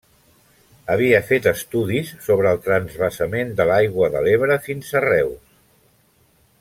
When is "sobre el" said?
2.29-2.63